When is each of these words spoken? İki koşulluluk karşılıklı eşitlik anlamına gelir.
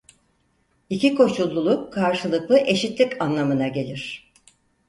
İki 0.89 1.15
koşulluluk 1.15 1.93
karşılıklı 1.93 2.57
eşitlik 2.57 3.21
anlamına 3.21 3.67
gelir. 3.67 4.31